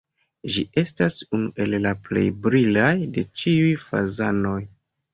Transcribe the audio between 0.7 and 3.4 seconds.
estas unu el la plej brilaj de